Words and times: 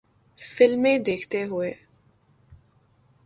فلمیں 0.39 0.97
دیکھتے 0.99 1.43
ہوئے 1.43 1.71